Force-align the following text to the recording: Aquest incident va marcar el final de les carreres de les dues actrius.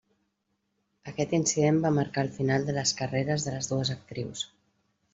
Aquest 1.11 1.35
incident 1.39 1.77
va 1.85 1.93
marcar 1.99 2.25
el 2.25 2.33
final 2.39 2.67
de 2.71 2.77
les 2.81 2.97
carreres 3.03 3.49
de 3.49 3.57
les 3.59 3.73
dues 3.75 3.97
actrius. 4.01 4.47